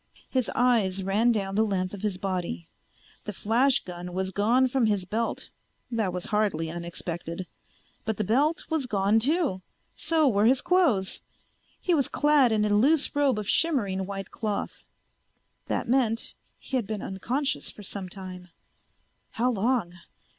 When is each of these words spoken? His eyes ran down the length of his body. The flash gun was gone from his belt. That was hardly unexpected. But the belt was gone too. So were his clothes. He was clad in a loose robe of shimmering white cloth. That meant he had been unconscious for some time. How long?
His 0.31 0.49
eyes 0.55 1.03
ran 1.03 1.31
down 1.31 1.53
the 1.53 1.63
length 1.63 1.93
of 1.93 2.01
his 2.01 2.17
body. 2.17 2.67
The 3.25 3.33
flash 3.33 3.83
gun 3.83 4.13
was 4.13 4.31
gone 4.31 4.67
from 4.67 4.87
his 4.87 5.05
belt. 5.05 5.51
That 5.91 6.11
was 6.11 6.25
hardly 6.33 6.71
unexpected. 6.71 7.45
But 8.03 8.17
the 8.17 8.23
belt 8.23 8.65
was 8.67 8.87
gone 8.87 9.19
too. 9.19 9.61
So 9.95 10.27
were 10.27 10.47
his 10.47 10.59
clothes. 10.59 11.21
He 11.79 11.93
was 11.93 12.07
clad 12.07 12.51
in 12.51 12.65
a 12.65 12.69
loose 12.73 13.15
robe 13.15 13.37
of 13.37 13.47
shimmering 13.47 14.07
white 14.07 14.31
cloth. 14.31 14.85
That 15.67 15.87
meant 15.87 16.33
he 16.57 16.77
had 16.77 16.87
been 16.87 17.03
unconscious 17.03 17.69
for 17.69 17.83
some 17.83 18.09
time. 18.09 18.47
How 19.33 19.51
long? 19.51 19.93